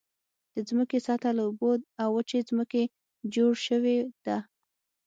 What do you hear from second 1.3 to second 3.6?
له اوبو او وچې ځمکې جوړ